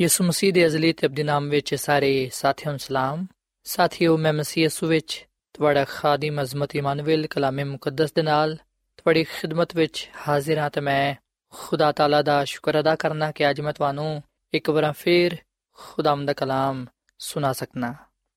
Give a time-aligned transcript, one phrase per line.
[0.00, 3.26] ਯਿਸੂ ਮਸੀਹ ਦੇ ਅਜ਼ਲੀ ਤੇ ਅਬਦੀ ਨਾਮ ਵਿੱਚ ਸਾਰੇ ਸਾਥੀਆਂ ਨੂੰ ਸਲਾਮ।
[3.64, 8.56] ਸਾਥੀਓ, ਮੈਂ ਮਸੀਹ ਯਿਸੂ ਵਿੱਚ ਤੁਹਾਡਾ ਖਾਦਮ ਅਜ਼ਮਤ ਇਮਾਨੁਅਲ ਕਲਾਮੇ ਮੁਕੱਦਸ ਦੇ ਨਾਲ
[8.96, 11.14] ਤੁਹਾਡੀ ਖਿਦਮਤ ਵਿੱਚ ਹਾਜ਼ਰ ਹਾਂ ਤੇ ਮੈਂ
[11.50, 14.22] ਖੁਦਾ ਤਾਲਾ ਦਾ ਸ਼ੁਕਰ ਅਦਾ ਕਰਨਾ ਕਿ ਅੱਜ ਮੈਂ ਤੁਹਾਨੂੰ
[14.54, 15.36] ਇੱਕ ਵਾਰ ਫੇਰ
[15.72, 16.86] ਖੁਦਾਮ ਦਾ ਕਲਾਮ
[17.18, 17.94] ਸੁਣਾ ਸਕਣਾ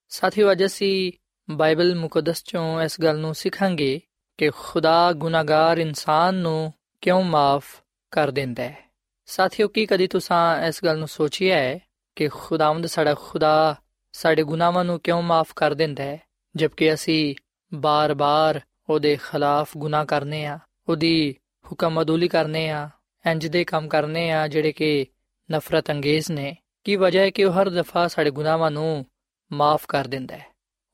[0.09, 1.11] ਸਾਥੀਓ, ਅੱਜ ਅਸੀਂ
[1.49, 4.01] ਬਾਈਬਲ ਮੁਕੱਦਸ ਚੋਂ ਇਸ ਗੱਲ ਨੂੰ ਸਿੱਖਾਂਗੇ
[4.37, 7.65] ਕਿ ਖੁਦਾ ਗੁਨਾਹਗਾਰ ਇਨਸਾਨ ਨੂੰ ਕਿਉਂ ਮਾਫ
[8.11, 8.86] ਕਰ ਦਿੰਦਾ ਹੈ?
[9.29, 11.79] ਸਾਥੀਓ, ਕੀ ਕਦੀ ਤੁਸੀਂ ਇਸ ਗੱਲ ਨੂੰ ਸੋਚਿਆ ਹੈ
[12.15, 13.75] ਕਿ ਖੁਦਾਵੰਦ ਸਾਡਾ ਖੁਦਾ
[14.11, 16.21] ਸਾਡੇ ਗੁਨਾਹਾਂ ਨੂੰ ਕਿਉਂ ਮਾਫ ਕਰ ਦਿੰਦਾ ਹੈ?
[16.55, 17.35] ਜਦਕਿ ਅਸੀਂ
[17.73, 20.59] ਬਾਰ-ਬਾਰ ਉਹਦੇ ਖਿਲਾਫ ਗੁਨਾਹ ਕਰਨੇ ਆ,
[20.89, 21.35] ਉਹਦੀ
[21.71, 22.89] ਹੁਕਮ ਅਦੂਲੀ ਕਰਨੇ ਆ,
[23.25, 25.05] ਇੰਜ ਦੇ ਕੰਮ ਕਰਨੇ ਆ, ਜਿਹੜੇ ਕਿ
[25.51, 29.05] ਨਫ਼ਰਤ ਅੰਗੇਜ਼ ਨੇ, ਕੀ ਵਜ੍ਹਾ ਹੈ ਕਿ ਉਹ ਹਰ ਦਫਾ ਸਾਡੇ ਗੁਨਾਹਾਂ ਨੂੰ
[29.51, 30.45] ਮਾਫ ਕਰ ਦਿੰਦਾ ਹੈ?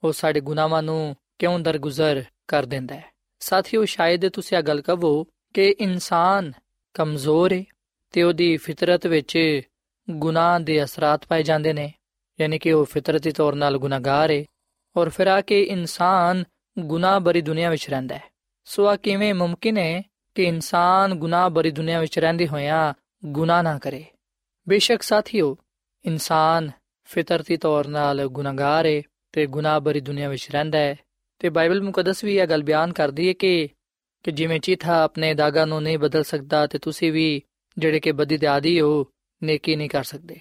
[0.04, 3.06] ਉਹ ਸਾਡੇ ਗੁਨਾਹਾਂ ਨੂੰ ਕਿਉਂ ਦਰਗੁਜ਼ਰ ਕਰ ਦਿੰਦਾ ਹੈ?
[3.40, 6.54] ਸਾਥੀਓ, ਸ਼ਾਇਦ ਤੁਸੀਂ ਇਹ ਗੱਲ ਕਹੋ ਕਿ ਇਨਸਾਨ
[6.94, 7.64] ਕਮਜ਼ੋਰ ਹੈ
[8.14, 9.62] ਤੇ ਉਹਦੀ ਫਿਤਰਤ ਵਿੱਚ
[10.10, 11.94] ਗੁਨਾਹ ਦੇ ਅਸਰਾਤ ਪਾਏ ਜਾਂਦੇ ਨੇ,
[12.42, 14.46] ਯਾਨੀ ਕਿ ਉਹ ਫਿਤਰਤੀ ਤੌਰ 'ਤੇ ਗੁਨਾਹਗਾਰ ਹੈ
[14.96, 16.44] ਔਰ ਫਿਰ ਆ ਕੇ ਇਨਸਾਨ
[16.80, 18.24] ਗੁਨਾਹ ਭਰੀ ਦੁਨੀਆ ਵਿੱਚ ਰਹਿੰਦਾ ਹੈ।
[18.66, 20.04] ਸੋ ਆ ਕਿਵੇਂ ਮੁਮਕਿਨ ਹੈ
[20.36, 22.94] ਕਿ ਇਨਸਾਨ ਗੁਨਾਹ ਭਰੀ ਦੁਨੀਆ ਵਿੱਚ ਰਹਿੰਦੇ ਹੋਇਆਂ
[23.26, 24.06] ਗੁਨਾਹ ਨਾ ਕਰੇ?
[24.70, 25.58] ਬੇਸ਼ੱਕ ਸਾਥੀਓ,
[26.06, 26.72] ਇਨਸਾਨ
[27.04, 29.02] ਫਿਤਰਤੀ ਤੌਰ 'ਤੇ ਗੁਨਾਹਗਾਰ ਹੈ
[29.32, 30.96] ਤੇ ਗੁਨਾਹ ਭਰੀ ਦੁਨੀਆ ਵਿੱਚ ਰਹਿੰਦਾ ਹੈ।
[31.40, 33.70] ਤੇ ਬਾਈਬਲ ਮੁਕੱਦਸ ਵੀ ਇਹ ਗੱਲ ਬਿਆਨ ਕਰਦੀ ਹੈ ਕਿ
[34.24, 37.42] ਕਿ ਜਿਵੇਂ ਚੀਥਾ ਆਪਣੇ ਦਾਗਾ ਨੂੰ ਨਹੀਂ ਬਦਲ ਸਕਦਾ ਤੇ ਤੁਸੀਂ ਵੀ
[37.78, 39.08] ਜਿਹੜੇ ਕਿ ਬਦੀ ਦੇ ਆਦੀ ਹੋ
[39.44, 40.40] ਨੇਕੀ ਨਹੀਂ ਕਰ ਸਕਦੇ।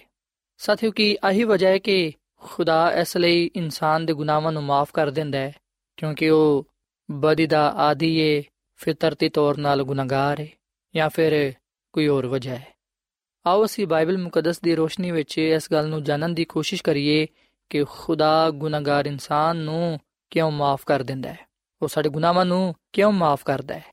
[0.57, 5.11] ਸਾਥੀਓ, ਕੀ ਆਹੀ ਵਜ੍ਹਾ ਹੈ ਕਿ ਖੁਦਾ ਇਸ ਲਈ ਇਨਸਾਨ ਦੇ ਗੁਨਾਹਾਂ ਨੂੰ ਮਾਫ ਕਰ
[5.11, 5.55] ਦਿੰਦਾ ਹੈ?
[5.97, 6.67] ਕਿਉਂਕਿ ਉਹ
[7.11, 8.43] ਬਦੀ ਦਾ ਆਦੀ ਹੈ
[8.75, 10.47] ਫਿਤਰਤੀ ਤੌਰ 'ਤੇ ਗੁਨਾਹਗਾਰ ਹੈ
[10.95, 11.53] ਜਾਂ ਫਿਰ
[11.93, 12.73] ਕੋਈ ਹੋਰ ਵਜ੍ਹਾ ਹੈ।
[13.45, 17.27] ਆਓ ਅਸੀਂ ਬਾਈਬਲ ਮੁਕੱਦਸ ਦੀ ਰੋਸ਼ਨੀ ਵਿੱਚ ਇਸ ਗੱਲ ਨੂੰ ਜਾਣਨ ਦੀ ਕੋਸ਼ਿਸ਼ ਕਰੀਏ
[17.69, 19.99] ਕਿ ਖੁਦਾ ਗੁਨਾਹਗਾਰ ਇਨਸਾਨ ਨੂੰ
[20.29, 21.39] ਕਿਉਂ ਮਾਫ ਕਰ ਦਿੰਦਾ ਹੈ?
[21.81, 23.85] ਉਹ ਸਾਡੇ ਗੁਨਾਹਾਂ ਨੂੰ ਕਿਉਂ ਮਾਫ ਕਰਦਾ ਹੈ?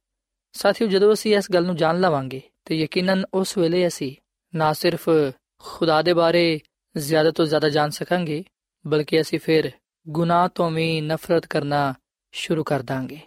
[0.52, 4.16] ਸਾਥੀਓ, ਜਦੋਂ ਅਸੀਂ ਇਸ ਗੱਲ ਨੂੰ ਜਾਣ ਲਵਾਂਗੇ ਤੇ ਯਕੀਨਨ ਉਸ ਵੇਲੇ ਅਸੀਂ
[4.54, 5.10] ਨਾ ਸਿਰਫ
[5.58, 6.60] ਖੁਦਾ ਦੇ ਬਾਰੇ
[6.96, 8.44] ਜ਼ਿਆਦਾ ਤੋਂ ਜ਼ਿਆਦਾ ਜਾਣ ਸਕਾਂਗੇ,
[8.86, 9.70] ਬਲਕਿ ਅਸੀਂ ਫਿਰ
[10.08, 11.94] ਗੁਨਾਹ ਤੋਂ ਵੀ ਨਫ਼ਰਤ ਕਰਨਾ
[12.32, 13.18] ਸ਼ੁਰੂ ਕਰ ਦਾਂਗੇ।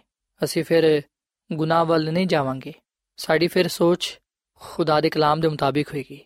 [0.44, 1.02] ਅਸੀਂ ਫਿਰ
[1.52, 2.72] ਗੁਨਾਹ ਵੱਲ ਨਹੀਂ ਜਾਵਾਂਗੇ।
[3.16, 4.20] ਸਾਡੀ ਫਿਰ ਸੋਚ
[4.54, 6.20] ਖੁਦਾ ਦੇ ਕਲਾਮ ਦੇ ਮੁਤਾਬਿਕ ਹੋਏਗੀ।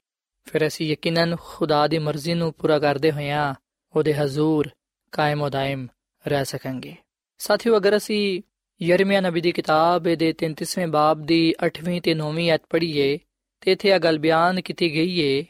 [0.44, 3.54] ਫਿਰ ਅਸੀਂ ਯਕੀਨਨ ਖੁਦਾ ਦੀ ਮਰਜ਼ੀ ਨੂੰ ਪੂਰਾ ਕਰਦੇ ਹੋਇਆਂ
[3.96, 4.70] ਉਹਦੇ ਹਜ਼ੂਰ
[5.12, 5.88] ਕਾਇਮ ਉਦਾਇਮ
[6.28, 6.96] ਰਹਿ ਸਕਾਂਗੇ।
[7.38, 8.42] ਸਾਥੀਓ, ਅਗਰ ਅਸੀਂ
[8.82, 13.18] ਯਰਮੀਆ ਨਬੀ ਦੀ ਕਿਤਾਬ ਦੇ 33ਵੇਂ ਬਾਬ ਦੀ 8ਵੀਂ ਤੇ 9ਵੀਂ ਆਇਤ ਪੜ੍ਹੀਏ
[13.60, 15.44] ਤੇ ਇੱਥੇ ਇਹ ਗੱਲ ਬਿਆਨ ਕੀਤੀ ਗਈ ਏ।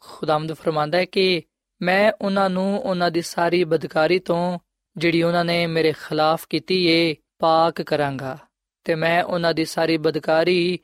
[0.00, 1.42] ਖੁਦਾਮਦ ਫਰਮਾਂਦਾ ਹੈ ਕਿ
[1.82, 4.58] ਮੈਂ ਉਹਨਾਂ ਨੂੰ ਉਹਨਾਂ ਦੀ ਸਾਰੀ ਬਦਕਾਰੀ ਤੋਂ,
[4.96, 8.38] ਜਿਹੜੀ ਉਹਨਾਂ ਨੇ ਮੇਰੇ ਖਿਲਾਫ ਕੀਤੀ ਏ, ਪਾਕ ਕਰਾਂਗਾ
[8.84, 10.78] ਤੇ ਮੈਂ ਉਹਨਾਂ ਦੀ ਸਾਰੀ ਬਦਕਾਰੀ,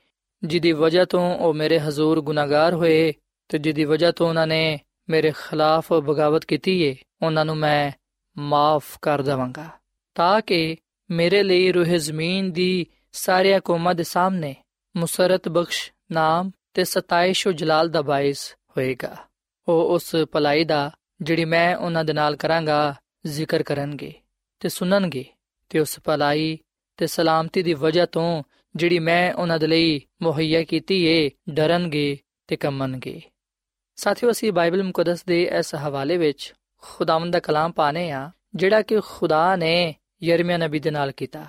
[0.45, 3.13] ਜਿਹਦੀ ਵਜ੍ਹਾ ਤੋਂ ਉਹ ਮੇਰੇ ਹਜ਼ੂਰ ਗੁਨਾਹਗਾਰ ਹੋਏ
[3.49, 7.93] ਤੇ ਜਿਹਦੀ ਵਜ੍ਹਾ ਤੋਂ ਉਹਨਾਂ ਨੇ ਮੇਰੇ ਖਿਲਾਫ ਬਗਾਵਤ ਕੀਤੀ ਏ, ਉਹਨਾਂ ਨੂੰ ਮੈਂ
[8.39, 9.69] ਮਾਫ ਕਰ ਦਵਾਂਗਾ।
[10.15, 10.77] ਤਾਂ ਕਿ
[11.11, 14.55] ਮੇਰੇ ਲਈ ਰੂਹ ਜ਼ਮੀਨ ਦੀ ਸਾਰੀਆਂ ਕੌਮਾਂ ਦੇ ਸਾਹਮਣੇ
[14.97, 19.17] ਮੁਸਰਤ ਬਖਸ਼, ਨਾਮ ਤੇ ਸਤਾਇਸ਼ ਉਹ ਜਲਾਲ ਦਾ ਬਾਇਸ ਹੋਏਗਾ।
[19.69, 20.91] ਉਹ ਉਸ ਭਲਾਈ ਦਾ,
[21.21, 22.95] ਜਿਹੜੀ ਮੈਂ ਉਹਨਾਂ ਦੇ ਨਾਲ ਕਰਾਂਗਾ,
[23.27, 24.13] ਜ਼ਿਕਰ ਕਰਨਗੇ
[24.61, 25.25] ਤੇ ਸੁਣਨਗੇ
[25.69, 26.59] ਤੇ ਉਸ ਭਲਾਈ
[26.97, 28.43] ਤੇ ਸਲਾਮਤੀ ਦੀ ਵਜ੍ਹਾ ਤੋਂ
[28.77, 33.21] ਜਿਹੜੀ ਮੈਂ ਉਹਨਾਂ ਦੇ ਲਈ ਮੁਹੱਈਆ ਕੀਤੀ ਏ, ਡਰਨਗੇ ਤੇ ਕੰਮਣਗੇ
[33.97, 39.01] ਸਾਥੀਓ, ਅਸੀਂ ਬਾਈਬਲ ਮੁਕੱਦਸ ਦੇ ਇਸ ਹਵਾਲੇ ਵਿੱਚ ਖੁਦਾਵੰਦ ਦਾ ਕਲਾਮ ਪਾਣੇ ਆ, ਜਿਹੜਾ ਕਿ
[39.01, 41.47] ਖੁਦਾ ਨੇ ਯਰਮਿਆ ਨਬੀ ਦੇ ਨਾਲ ਕੀਤਾ।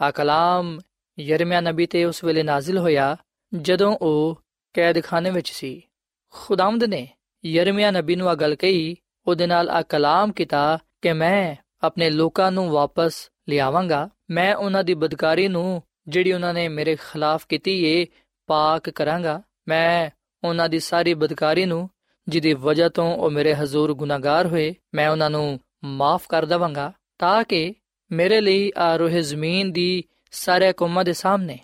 [0.00, 0.80] ਆ ਕਲਾਮ
[1.18, 3.16] ਯਰਮਿਆ ਨਬੀ ਤੇ ਉਸ ਵੇਲੇ ਨਾਜ਼ਿਲ ਹੋਇਆ
[3.54, 4.42] ਜਦੋਂ ਉਹ
[4.72, 5.82] ਕੈਦਖਾਨੇ ਵਿੱਚ ਸੀ।
[6.30, 7.08] ਖੁਦਾਵੰਦ ਨੇ
[7.44, 12.52] ਯਰਮੀਆ ਨਬੀ ਨੂੰ ਆ ਗੱਲ ਕਹੀ, ਉਹਦੇ ਨਾਲ ਆ ਕਲਾਮ ਕੀਤਾ ਕਿ ਮੈਂ ਆਪਣੇ ਲੋਕਾਂ
[12.52, 18.06] ਨੂੰ ਵਾਪਸ ਲਿਆਵਾਂਗਾ। ਮੈਂ ਉਹਨਾਂ ਦੀ ਬਦਕਾਰੀ ਨੂੰ ਜਿਹੜੀ ਉਹਨਾਂ ਨੇ ਮੇਰੇ ਖਿਲਾਫ ਕੀਤੀ ਏ,
[18.46, 20.10] ਪਾਕ ਕਰਾਂਗਾ। ਮੈਂ
[20.44, 21.90] ਉਹਨਾਂ ਦੀ ਸਾਰੀ ਬਦਕਾਰੀ ਨੂੰ,
[22.28, 27.44] ਜਿਹਦੀ ਵਜ੍ਹਾ ਤੋਂ ਉਹ ਮੇਰੇ ਹਜ਼ੂਰ ਗੁਨਾਹਗਾਰ ਹੋਏ, ਮੈਂ ਉਹਨਾਂ ਨੂੰ ਮਾਫ ਕਰ ਦਵਾਂਗਾ, ਤਾਂ
[27.44, 27.74] ਕਿ
[28.12, 31.58] ਮੇਰੇ ਲਈ ਆ ਰੋਹ ਜ਼ਮੀਨ ਦੀ ਸਾਰੇ ਕੌਮਾਂ ਦੇ ਸਾਹਮਣੇ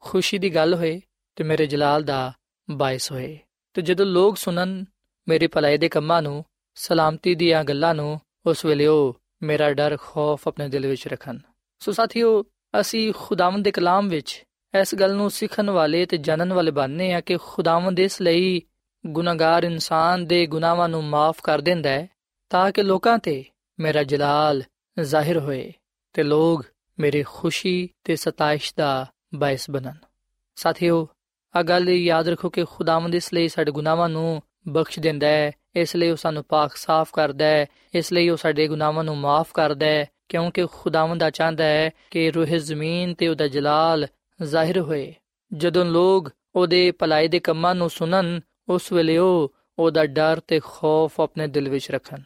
[0.00, 1.00] ਖੁਸ਼ੀ ਦੀ ਗੱਲ ਹੋਏ
[1.36, 2.32] ਤੇ ਮੇਰੇ ਜਲਾਲ ਦਾ
[2.70, 3.38] ਬਾਇਸ ਹੋਏ।
[3.74, 4.84] ਤੇ ਜਦੋਂ ਲੋਕ ਸੁਣਨ
[5.28, 6.44] ਮੇਰੇ ਭਲਾਈ ਦੇ ਕੰਮਾਂ ਨੂੰ,
[6.74, 11.38] ਸਲਾਮਤੀ ਦੀਆਂ ਗੱਲਾਂ ਨੂੰ, ਉਸ ਵੇਲੇ ਉਹ ਮੇਰਾ ਡਰ, ਖੌਫ ਆਪਣੇ ਦਿਲ ਵਿੱਚ ਰੱਖਣ।
[11.78, 12.44] ਸੋ ਸਾਥੀਓ,
[12.80, 14.44] ਅਸੀਂ ਖੁਦਾਵੰਦ ਦੇ ਕਲਾਮ ਵਿੱਚ
[14.80, 18.62] ਇਸ ਗੱਲ ਨੂੰ ਸਿੱਖਣ ਵਾਲੇ ਤੇ ਜਾਣਨ ਵਾਲੇ ਬਣਨੇ ਆ ਕਿ ਖੁਦਾਵੰਦ ਇਸ ਲਈ
[19.06, 22.08] ਗੁਨਾਹਗਾਰ ਇਨਸਾਨ ਦੇ ਗੁਨਾਹਾਂ ਨੂੰ ਮਾਫ ਕਰ ਦਿੰਦਾ ਹੈ
[22.50, 23.44] ਤਾਂ ਕਿ ਲੋਕਾਂ ਤੇ
[23.80, 24.62] ਮੇਰਾ ਜਲਾਲ
[25.00, 25.72] ਜ਼ਾਹਿਰ ਹੋਏ।
[26.12, 26.64] ਤੇ ਲੋਕ
[26.98, 29.94] ਮੇਰੀ ਖੁਸ਼ੀ ਤੇ ਸਤਾਇਸ਼ ਦਾ ਬਾਇਸ ਬਣਨ।
[30.56, 31.08] ਸਾਥੀਓ,
[31.56, 35.96] ਆ ਗੱਲ ਯਾਦ ਰੱਖੋ ਕਿ ਖੁਦਾਵੰਦ ਇਸ ਲਈ ਸਾਡੇ ਗੁਨਾਹਾਂ ਨੂੰ ਬਖਸ਼ ਦਿੰਦਾ ਹੈ, ਇਸ
[35.96, 39.86] ਲਈ ਉਹ ਸਾਨੂੰ ਪਾਕ ਸਾਫ਼ ਕਰਦਾ ਹੈ, ਇਸ ਲਈ ਉਹ ਸਾਡੇ ਗੁਨਾਹਾਂ ਨੂੰ ਮਾਫ ਕਰਦਾ
[39.86, 44.06] ਹੈ, ਕਿਉਂਕਿ ਖੁਦਾਵੰਦ ਚਾਹੁੰਦਾ ਹੈ ਕਿ ਰੂਹ ਜ਼ਮੀਨ ਤੇ ਉਹਦਾ ਜਲਾਲ
[44.42, 45.14] ਜ਼ਾਹਿਰ ਹੋਏ।
[45.54, 51.20] ਜਦੋਂ ਲੋਕ ਉਹਦੇ ਭਲਾਈ ਦੇ ਕੰਮਾਂ ਨੂੰ ਸੁਣਨ, ਉਸ ਵੇਲੇ ਉਹ ਉਹਦਾ ਡਰ ਤੇ ਖੌਫ
[51.20, 52.16] ਆਪਣੇ ਦਿਲ ਵਿੱਚ ਰੱਖਣ।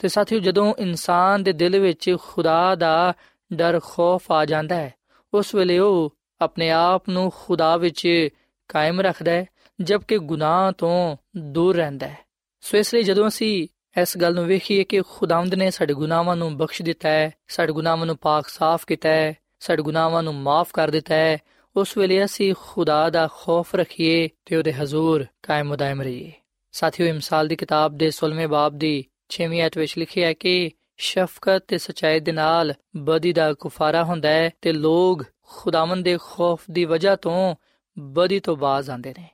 [0.00, 3.14] ਤੇ ਸਾਥੀਓ ਜਦੋਂ ਇਨਸਾਨ ਦੇ ਦਿਲ ਵਿੱਚ ਖੁਦਾ ਦਾ
[3.52, 4.94] ਡਰ, ਖੌਫ ਆ ਜਾਂਦਾ ਹੈ,
[5.34, 8.28] ਉਸ ਵੇਲੇ ਉਹ ਆਪਣੇ ਆਪ ਨੂੰ ਖੁਦਾ ਵਿੱਚ
[8.68, 9.46] ਕਾਇਮ ਰੱਖਦਾ ਹੈ,
[9.80, 12.18] ਜਦਕਿ ਗੁਨਾਹ ਤੋਂ ਦੂਰ ਰਹਿੰਦਾ ਹੈ।
[12.60, 13.68] ਸੋ ਇਸ ਲਈ ਜਦੋਂ ਅਸੀਂ
[14.00, 18.06] ਇਸ ਗੱਲ ਨੂੰ ਵੇਖੀਏ ਕਿ ਖੁਦਾਵੰਦ ਨੇ ਸਾਡੇ ਗੁਨਾਹਾਂ ਨੂੰ ਬਖਸ਼ ਦਿੱਤਾ ਹੈ, ਸਾਡੇ ਗੁਨਾਹਾਂ
[18.06, 21.38] ਨੂੰ ਪਾਕ ਸਾਫ਼ ਕੀਤਾ ਹੈ, ਸਾਡੇ ਗੁਨਾਹਾਂ ਨੂੰ ਮਾਫ਼ ਕਰ ਦਿੱਤਾ ਹੈ,
[21.76, 26.32] ਉਸ ਵੇਲੇ ਅਸੀਂ ਖੁਦਾ ਦਾ ਖੌਫ ਰੱਖੀਏ ਤੇ ਉਹਦੇ ਹਜ਼ੂਰ ਕਾਇਮ ਦائم ਰਹੀਏ।
[26.72, 31.64] ਸਾਥੀਓ ਇਮਸਾਲ ਦੀ ਕਿਤਾਬ ਦੇ 16ਵੇਂ ਬਾਬ ਦੀ 6ਵੀਂ ਆਇਤ ਵਿੱਚ ਲਿਖਿਆ ਹੈ ਕਿ ਸ਼ਫਕਤ
[31.68, 36.84] ਤੇ ਸਚਾਈ ਦੇ ਨਾਲ ਬਦੀ ਦਾ ਕੁਫਾਰਾ ਹੁੰਦਾ ਹੈ ਤੇ ਲੋਕ ਖੁਦਾਵੰਦ ਦੇ ਖੌਫ ਦੀ
[36.84, 37.54] ਵਜ੍ਹਾ ਤੋਂ
[37.98, 39.28] ਬਦੀ ਤੋਂ ਬਾਜ਼ ਆਉਂਦੇ ਨੇ।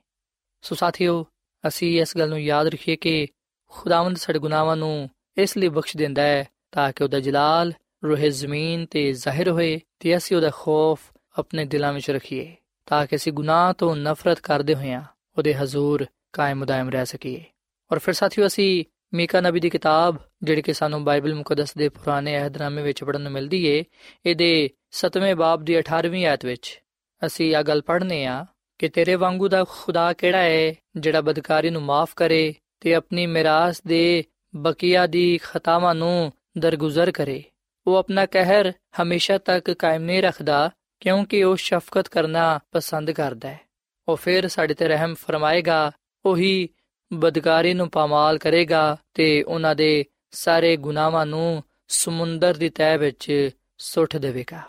[0.61, 1.25] ਸੋ ਸਾਥੀਓ,
[1.67, 3.27] ਅਸੀਂ ਇਸ ਗੱਲ ਨੂੰ ਯਾਦ ਰੱਖੀਏ ਕਿ
[3.67, 7.73] ਖੁਦਾਵੰਦ ਸਾਡੇ ਗੁਨਾਹਾਂ ਨੂੰ ਇਸ ਲਈ ਬਖਸ਼ ਦਿੰਦਾ ਹੈ ਤਾਂ ਕਿ ਉਹਦਾ ਜਲਾਲ
[8.03, 10.99] ਰੂਹ ਜ਼ਮੀਨ ਤੇ ਜ਼ਾਹਿਰ ਹੋਏ ਤੇ ਅਸੀਂ ਉਹਦਾ ਖੌਫ
[11.37, 15.03] ਆਪਣੇ ਦਿਲਾਂ ਵਿੱਚ ਰੱਖੀਏ ਤਾਂ ਕਿ ਅਸੀਂ ਗੁਨਾਹ ਤੋਂ ਨਫ਼ਰਤ ਕਰਦੇ ਹੋਈਆਂ
[15.37, 17.43] ਉਹਦੇ ਹਜ਼ੂਰ ਕਾਇਮ ਦائم ਰਹਿ ਸਕੀਏ।
[17.91, 22.37] ਔਰ ਫਿਰ ਸਾਥੀਓ, ਅਸੀਂ ਮੀਕਾ ਨਬੀ ਦੀ ਕਿਤਾਬ, ਜਿਹੜੀ ਕਿ ਸਾਨੂੰ ਬਾਈਬਲ ਮੁਕੱਦਸ ਦੇ ਪੁਰਾਣੇ
[22.37, 23.83] ਅਹਿਦਨਾਮੇ ਵਿੱਚ ਪੜਨ ਨੂੰ ਮਿਲਦੀ ਏ,
[24.25, 26.81] ਇਹਦੇ 7ਵੇਂ ਬਾਬ ਦੀ 18ਵੀਂ ਆਇਤ ਵਿੱਚ
[27.25, 28.45] ਅਸੀਂ ਇਹ ਗੱਲ ਪੜ੍ਹਨੇ ਆ
[28.79, 33.81] ਕਿ ਤੇਰੇ ਵਾਂਗੂ ਦਾ ਖੁਦਾ ਕਿਹੜਾ ਹੈ ਜਿਹੜਾ ਬਦਕਾਰੀ ਨੂੰ ਮਾਫ ਕਰੇ ਤੇ ਆਪਣੀ ਮਿਰਾਸ
[33.81, 34.23] ਦੇ
[34.55, 37.43] ਬਕੀਆ ਦੀ ਖਤਾਵਾਂ ਨੂੰ ਦਰਗੁਜ਼ਰ ਕਰੇ।
[37.87, 38.71] ਉਹ ਆਪਣਾ ਕਹਿਰ
[39.01, 43.59] ਹਮੇਸ਼ਾ ਤੱਕ ਕਾਇਮ ਨਹੀਂ ਰੱਖਦਾ, ਕਿਉਂਕਿ ਉਹ ਸ਼ਫਕਤ ਕਰਨਾ ਪਸੰਦ ਕਰਦਾ ਹੈ
[44.07, 45.91] ਉਹ ਫਿਰ ਸਾਡੇ ਤੇ ਰਹਿਮ ਫਰਮਾਏਗਾ,
[46.25, 46.69] ਉਹੀ
[47.10, 50.04] ਬਦਕਾਰੀ ਨੂੰ ਪਾਮਾਲ ਕਰੇਗਾ ਤੇ ਉਹਨਾਂ ਦੇ
[50.34, 54.62] ਸਾਰੇ ਗੁਨਾਹਾਂ ਨੂੰ ਸਮੁੰਦਰ ਦੀ ਤਹਿ ਵਿੱਚ ਸੁੱਟ ਦੇਵੇਗਾ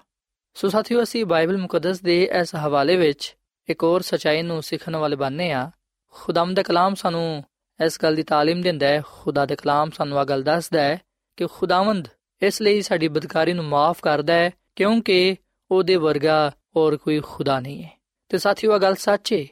[0.55, 3.35] ਸੋ ਸਾਥੀਓ ਅਸੀਂ ਬਾਈਬਲ ਮੁਕੱਦਸ ਦੇ ਇਸ ਹਵਾਲੇ ਵਿੱਚ
[3.69, 5.69] ਇੱਕ ਹੋਰ ਸਚਾਈ ਨੂੰ ਸਿੱਖਣ ਵਾਲੇ ਬਣਨੇ ਆ
[6.15, 7.43] ਖੁਦਾਮ ਦਾ ਕਲਾਮ ਸਾਨੂੰ
[7.79, 10.99] ਇਸ ਗੱਲ ਦੀ تعلیم ਦਿੰਦਾ ਹੈ ਖੁਦਾ ਦਾ ਕਲਾਮ ਸਾਨੂੰ ਇਹ ਗੱਲ ਦੱਸਦਾ ਹੈ
[11.37, 12.07] ਕਿ ਖੁਦਾਵੰਦ
[12.41, 15.35] ਇਸ ਲਈ ਸਾਡੀ ਬਦਕਾਰੀ ਨੂੰ ਮਾਫ ਕਰਦਾ ਹੈ ਕਿਉਂਕਿ
[15.71, 17.89] ਉਹਦੇ ਵਰਗਾ ਹੋਰ ਕੋਈ ਖੁਦਾ ਨਹੀਂ ਹੈ
[18.31, 19.45] ਤੇ ਸਾਥੀਓ ਇਹ ਗੱਲ ਸੱਚ ਹੈ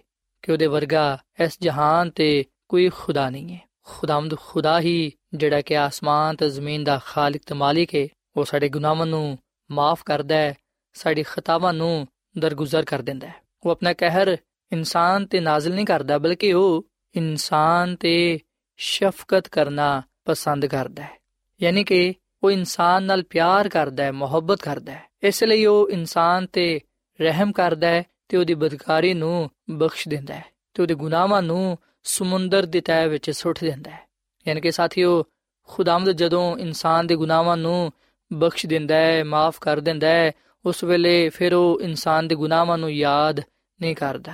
[0.44, 5.77] ਕਿ ਉਹਦੇ ਵਰਗਾ ਇਸ ਜਹਾਨ ਤੇ ਕੋਈ ਖੁਦਾ ਨਹੀਂ ਹੈ। ਖੁਦਾਵੰਦ ਖੁਦਾ ਹੀ ਜਿਹੜਾ ਕਿ
[5.77, 9.39] ਆਸਮਾਨ ਤੇ ਜ਼ਮੀਨ ਦਾ ਖਾਲਕ ਤੇ ਮਾਲਿਕ ਹੈ, ਉਹ ਸਾਡੇ ਗੁਨਾਹਾਂ ਨੂੰ
[9.71, 10.55] ਮਾਫ ਕਰਦਾ ਹੈ,
[10.95, 12.09] ਸਾਡੀ ਖਤਾਵਾਂ ਨੂੰ
[12.39, 13.35] ਦਰਗੁਜ਼ਰ ਕਰ ਦਿੰਦਾ ਹੈ।
[13.67, 14.37] ਉਹ ਆਪਣਾ ਕਹਿਰ
[14.73, 18.39] ਇਨਸਾਨ ਤੇ ਨਾਜ਼ਿਲ ਨਹੀਂ ਕਰਦਾ, ਬਲਕਿ ਉਹ ਇਨਸਾਨ ਤੇ
[18.77, 21.21] ਸ਼ਫਕਤ ਕਰਨਾ ਪਸੰਦ ਕਰਦਾ ਹੈ।
[21.63, 26.47] ਯਾਨੀ ਕਿ ਉਹ ਇਨਸਾਨ ਨਾਲ ਪਿਆਰ ਕਰਦਾ ਹੈ, ਮੁਹੱਬਤ ਕਰਦਾ ਹੈ। ਇਸ ਲਈ ਉਹ ਇਨਸਾਨ
[26.47, 26.81] ਤੇ
[27.21, 30.45] ਰਹਿਮ ਕਰਦਾ ਹੈ ਤੇ ਉਹਦੀ ਬਦਕਾਰੀ ਨੂੰ ਬਖਸ਼ ਦਿੰਦਾ ਹੈ
[30.75, 34.09] ਤੇ ਉਹਦੇ ਗੁਨਾਹਾਂ ਨੂੰ ਸਮੁੰਦਰ ਦੀ ਤਹਿ ਵਿੱਚ ਸੁੱਟ ਦਿੰਦਾ ਹੈ।
[34.49, 35.25] ਯਾਨੀ ਕਿ ਸਾਥੀਓ,
[35.63, 37.93] ਖੁਦਾਵੰਦ ਜਦੋਂ ਇਨਸਾਨ ਦੇ ਗੁਨਾਹਾਂ ਨੂੰ
[38.33, 40.33] ਬਖਸ਼ ਦਿੰਦਾ ਹੈ, ਮਾਫ ਕਰ ਦਿੰਦਾ ਹੈ,
[40.67, 43.41] ਉਸ ਵੇਲੇ ਫਿਰ ਉਹ ਇਨਸਾਨ ਦੇ ਗੁਨਾਹਾਂ ਨੂੰ ਯਾਦ
[43.81, 44.33] ਨਹੀਂ ਕਰਦਾ।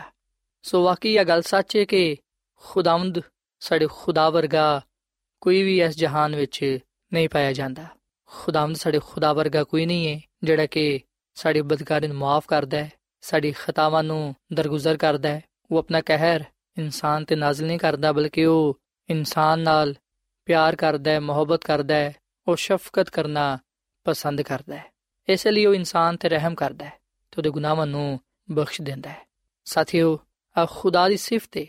[0.62, 2.16] ਸੋ ਵਾਕਈ ਇਹ ਗੱਲ ਸੱਚ ਹੈ ਕਿ
[2.54, 3.20] ਖੁਦਾਵੰਦ
[3.60, 4.82] ਸਾਡੇ ਖੁਦਾ ਵਰਗਾ
[5.40, 6.78] ਕੋਈ ਵੀ ਇਸ ਜਹਾਨ ਵਿੱਚ
[7.12, 7.84] ਨਹੀਂ ਪਾਇਆ ਜਾਂਦਾ।
[8.26, 11.00] ਖੁਦਾਵੰਦ ਸਾਡੇ ਖੁਦਾ ਵਰਗਾ ਕੋਈ ਨਹੀਂ ਹੈ, ਜਿਹੜਾ ਕਿ
[11.34, 16.44] ਸਾਡੀ ਬਦਕਾਰੀ ਨੂੰ ਮਾਫ ਕਰਦਾ ਹੈ, ਸਾਡੀ ਖਤਾਵਾਂ ਨੂੰ ਦਰਗੁਜ਼ਰ ਕਰਦਾ ਹੈ, ਉਹ ਆਪਣਾ ਕਹਿਰ
[16.78, 19.94] ਇਨਸਾਨ ਤੇ ਨਾਜ਼ਲ ਨਹੀਂ ਕਰਦਾ, ਬਲਕਿ ਉਹ ਇਨਸਾਨ ਨਾਲ
[20.44, 22.14] ਪਿਆਰ ਕਰਦਾ ਹੈ, ਮੁਹੱਬਤ ਕਰਦਾ ਹੈ,
[22.48, 23.58] ਉਹ ਸ਼ਫਕਤ ਕਰਨਾ
[24.04, 24.84] ਪਸੰਦ ਕਰਦਾ ਹੈ।
[25.28, 26.92] ਇਸ ਲਈ ਉਹ ਇਨਸਾਨ ਤੇ ਰਹਿਮ ਕਰਦਾ ਹੈ
[27.30, 29.26] ਤੇ ਉਹਦੇ ਗੁਨਾਹਾਂ ਨੂੰ ਬਖਸ਼ ਦਿੰਦਾ ਹੈ।
[29.64, 30.18] ਸਾਥੀਓ
[30.56, 31.64] ਆ ਖੁਦਾ ਦੀ ਸਿਫਤ ਹੈ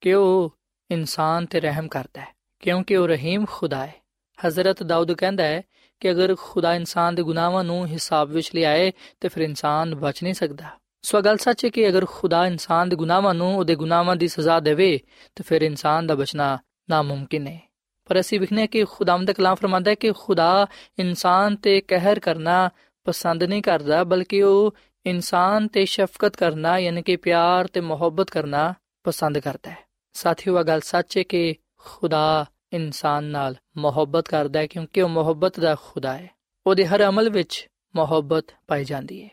[0.00, 0.56] ਕਿ ਉਹ
[0.90, 3.94] ਇਨਸਾਨ ਤੇ ਰਹਿਮ ਕਰਦਾ ਹੈ, ਕਿਉਂਕਿ ਉਹ ਰਹੀਮ ਖੁਦਾ ਹੈ।
[4.38, 5.62] ਹਜ਼ਰਤ ਦਾਊਦ ਕਹਿੰਦਾ ਹੈ
[6.00, 10.34] ਕਿ ਅਗਰ ਖੁਦਾ ਇਨਸਾਨ ਦੇ ਗੁਨਾਹਾਂ ਨੂੰ ਹਿਸਾਬ ਵਿੱਚ ਲਿਆਏ, ਤੇ ਫਿਰ ਇਨਸਾਨ ਬਚ ਨਹੀਂ
[10.34, 10.70] ਸਕਦਾ।
[11.08, 14.60] ਸੋ ਗੱਲ ਸੱਚ ਹੈ ਕਿ ਅਗਰ ਖੁਦਾ ਇਨਸਾਨ ਦੇ ਗੁਨਾਹਾਂ ਨੂੰ ਉਹਦੇ ਗੁਨਾਹਾਂ ਦੀ ਸਜ਼ਾ
[14.60, 15.00] ਦੇਵੇ,
[15.36, 16.58] ਤਾਂ ਫਿਰ ਇਨਸਾਨ ਦਾ ਬਚਣਾ
[16.90, 17.60] ਨਾਮੁਮਕਿਨ ਹੈ।
[18.04, 20.66] ਪਰ ਅਸੀਂ ਵਿਖਨੇ ਕਿ ਖੁਦਾਮ ਦਾ ਕਲਾਮ ਫਰਮਾਂਦਾ ਹੈ ਕਿ ਖੁਦਾ
[20.98, 22.70] ਇਨਸਾਨ ਤੇ ਕਹਿਰ ਕਰਨਾ
[23.04, 24.74] ਪਸੰਦ ਨਹੀਂ ਕਰਦਾ, ਬਲਕਿ ਉਹ
[25.06, 28.74] ਇਨਸਾਨ ਤੇ ਸ਼ਫਕਤ ਕਰਨਾ, ਯਾਨੀ ਕਿ ਪਿਆਰ ਤੇ ਮੁਹੱਬਤ ਕਰਨਾ
[29.04, 29.78] ਪਸੰਦ ਕਰਦਾ ਹੈ।
[30.12, 35.60] ਸਾਥੀਓ ਇਹ ਗੱਲ ਸੱਚ ਹੈ ਕਿ ਖੁਦਾ ਇਨਸਾਨ ਨਾਲ ਮੁਹੱਬਤ ਕਰਦਾ ਹੈ, ਕਿਉਂਕਿ ਉਹ ਮੁਹੱਬਤ
[35.60, 36.30] ਦਾ ਖੁਦਾ ਹੈ।
[36.66, 39.28] ਉਹਦੇ ਹਰ ਅਮਲ ਵਿੱਚ ਮੁਹੱਬਤ ਪਾਈ ਜਾਂਦੀ ਹੈ।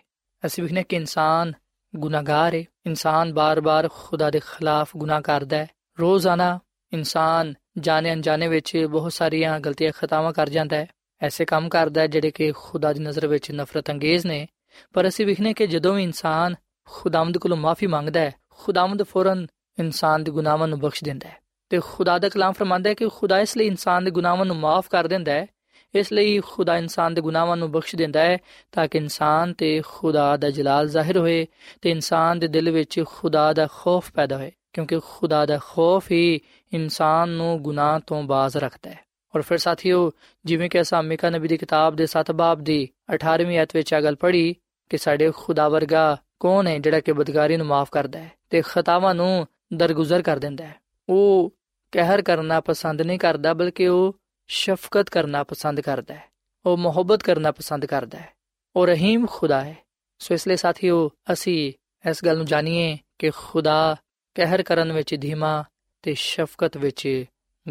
[0.46, 1.54] ਅਸੀਂ ਵਿਖਨੇ ਕਿ ਇਨਸਾਨ
[1.98, 5.68] ਗੁਨਾਹਗਾਰ ਹੈ ਇਨਸਾਨ ਬਾਰ-ਬਾਰ ਖੁਦਾ ਦੇ ਖਿਲਾਫ ਗੁਨਾਹ ਕਰਦਾ ਹੈ।
[6.00, 6.60] ਰੋਜ਼ਾਨਾ
[6.94, 10.86] ਇਨਸਾਨ ਜਾਣੇ ਅਣਜਾਣੇ ਵਿੱਚ ਬਹੁਤ ਸਾਰੀਆਂ ਗਲਤੀਆਂ ਖਤਾਵਾਂ ਕਰ ਜਾਂਦਾ ਹੈ।
[11.22, 14.48] ਐਸੇ ਕੰਮ ਕਰਦਾ ਹੈ ਜਿਹੜੇ ਕਿ ਖੁਦਾ ਦੀ ਨਜ਼ਰ ਵਿੱਚ ਨਫ਼ਰਤ ਅੰਗੇਜ਼ ਨੇ।
[14.94, 19.48] ਪਰ ਅਸੀਂ ਵਿਖਨੇ ਕਿ ਜਦੋਂ ਵੀ ਇਨਸਾਨ ਖੁਦਾਵੰਦ ਕੋਲੋਂ ਮਾਫੀ ਮੰਗਦਾ ਹੈ, ਖੁਦਾਵੰਦ ਫੌਰਨ
[19.80, 21.38] ਇਨਸਾਨ ਦੇ ਗੁਨਾਹਾਂ ਨੂੰ ਬਖਸ਼ ਦਿੰਦਾ ਹੈ।
[21.70, 24.90] ਤੇ ਖੁਦਾ ਦਾ ਕਲਾਮ ਫਰਮਾਂਦਾ ਹੈ ਕਿ ਖੁਦਾ ਇਸ ਲਈ ਇਨਸਾਨ ਦੇ ਗੁਨਾਹਾਂ ਨੂੰ ਮਾਫ
[24.90, 25.48] ਕਰ ਦਿੰਦਾ ਹੈ
[25.96, 28.38] ਇਸ ਲਈ ਖੁਦਾ ਇਨਸਾਨ ਦੇ ਗੁਨਾਹਾਂ ਨੂੰ ਬਖਸ਼ ਦਿੰਦਾ ਹੈ
[28.72, 31.48] ਤਾਂ ਕਿ ਇਨਸਾਨ ਤੇ ਖੁਦਾ ਦਾ ਜਲਾਲ ਜ਼ਾਹਿਰ ਹੋਏ
[31.82, 36.40] ਤੇ ਇਨਸਾਨ ਦੇ ਦਿਲ ਵਿੱਚ ਖੁਦਾ ਦਾ ਖੌਫ ਪੈਦਾ ਹੋਏ, ਕਿਉਂਕਿ ਖੁਦਾ ਦਾ ਖੌਫ ਹੀ
[36.74, 39.00] ਇਨਸਾਨ ਨੂੰ ਗੁਨਾਹ ਤੋਂ ਬਾਜ਼ ਰੱਖਦਾ ਹੈ।
[39.36, 40.12] ਔਰ ਫਿਰ ਸਾਥੀਓ,
[40.46, 44.02] ਜਿਵੇਂ ਕਿ ਅਸਾਂ ਮਿਕਾ ਨਬੀ ਦੀ ਕਿਤਾਬ ਦੇ 7 ਬਾਬ ਦੀ 18ਵੀਂ ਆਇਤ ਵਿੱਚ ਆ
[44.02, 44.56] ਗੱਲ ਪੜ੍ਹੀ
[44.90, 49.16] ਕਿ ਸਾਡੇ ਖੁਦਾ ਵਰਗਾ ਕੌਣ ਹੈ ਜਿਹੜਾ ਕਿ ਬਦਕਾਰੀ ਨੂੰ ਮਾਫ ਕਰਦਾ ਹੈ ਤੇ ਖਤਾਵਾਂ
[49.16, 50.76] ਨੂੰ ਦਰਗੁਜ਼ਰ ਕਰ ਦਿੰਦਾ ਹੈ।
[51.10, 51.54] ਉਹ
[51.92, 54.16] ਕਹਿਰ ਕਰਨਾ ਪਸੰਦ ਨਹੀਂ ਕਰਦਾ, ਬਲਕਿ ਉਹ
[54.48, 56.24] ਸ਼ਫਕਤ ਕਰਨਾ ਪਸੰਦ ਕਰਦਾ ਹੈ।
[56.66, 58.30] ਉਹ ਮੁਹੱਬਤ ਕਰਨਾ ਪਸੰਦ ਕਰਦਾ ਹੈ।
[58.76, 59.78] ਉਹ ਰਹੀਮ ਖੁਦਾ ਹੈ।
[60.20, 61.74] ਸੋ ਇਸ ਲਈ ਸਾਥੀਓ, ਅਸੀਂ
[62.10, 63.96] ਇਸ ਗੱਲ ਨੂੰ ਜਾਣੀਏ ਕਿ ਖੁਦਾ
[64.36, 65.64] ਕਹਿਰ ਕਰਨ ਵਿੱਚ ਧੀਮਾ
[66.02, 67.26] ਤੇ ਸ਼ਫਕਤ ਵਿੱਚ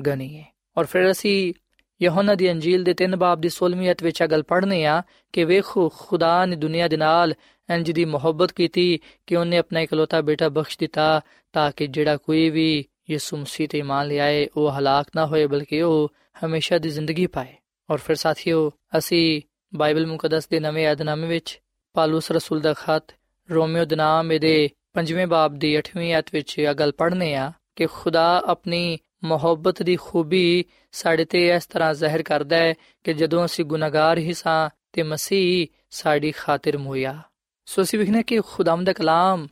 [0.06, 1.54] ਗਨੀ ਹੈ ਔਰ ਫਿਰ ਅਸੀਂ
[2.02, 5.02] ਯਹੋਨਾ ਦੀ ਅੰਜੀਲ ਦੇ 3 ਬਾਬ ਦੀ 16ਵੀਂ ਅਧ ਵਿੱਚ ਗੱਲ ਪੜ੍ਹਨੇ ਆ
[5.32, 7.34] ਕਿ ਵੇਖੋ, ਖੁਦਾ ਨੇ ਦੁਨੀਆ ਦੇ ਨਾਲ
[7.74, 11.20] ਇੰਜ ਦੀ ਮੁਹੱਬਤ ਕੀਤੀ ਕਿ ਉਹਨੇ ਆਪਣਾ ਇਕਲੌਤਾ ਬੇਟਾ ਬਖਸ਼ ਦਿੱਤਾ
[11.52, 15.82] ਤਾਂ ਕਿ ਜਿਹੜਾ ਕੋਈ ਵੀ ਯਿਸੂ ਮਸੀਹ ਤੇ ਇਮਾਨ ਲਿਆਏ, ਉਹ ਹਲਾਕ ਨਾ ਹੋਏ, ਬਲਕਿ
[15.82, 16.12] ਉਹ
[16.46, 17.54] ਹਮੇਸ਼ਾ ਦੀ ਜ਼ਿੰਦਗੀ ਪਾਏ।
[17.90, 19.42] ਔਰ ਫਿਰ ਸਾਥੀਓ, ਅਸੀਂ
[19.74, 21.60] ਬਾਈਬਲ ਮੁਕੱਦਸ ਦੇ ਨਵੇਂ ਯਾਦਨਾਮੇ ਵਿੱਚ
[21.92, 23.14] ਪਾਲੂਸ ਰਸੂਲ ਦਾ ਖਤ
[23.50, 27.86] ਰੋਮੀਓ ਦੇ ਨਾਮ ਇਹਦੇ ਪੰਜਵੇਂ ਬਾਬ ਦੀ 8ਵੀਂ ਆਇਤ ਵਿੱਚ ਇਹ ਗੱਲ ਪੜ੍ਹਨੇ ਆ ਕਿ
[27.86, 32.74] ਖੁਦਾ ਆਪਣੀ ਮੁਹੱਬਤ ਦੀ ਖੂਬੀ ਸਾਡੇ ਤੇ ਇਸ ਤਰ੍ਹਾਂ ਜ਼ਾਹਿਰ ਕਰਦਾ ਹੈ
[33.04, 37.22] ਕਿ ਜਦੋਂ ਅਸੀਂ ਗੁਨਾਹਗਾਰ ਹੀ ਸਾਂ ਤੇ ਮਸੀਹ ਸਾਡੀ ਖਾਤਰ ਮੁਇਆ।
[37.64, 39.46] ਸੋ ਅਸੀਂ ਵਿਖਨੇ ਕਿ ਖੁਦਾਮ ਦਾ ਕਲਾਮ